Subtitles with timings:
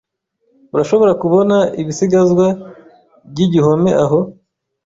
[0.73, 2.45] Urashobora kubona ibisigazwa
[3.29, 4.19] by'igihome aho.